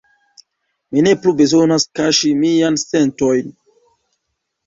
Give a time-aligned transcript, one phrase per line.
[0.93, 3.53] Mi ne plu bezonas kaŝi miajn sentojn.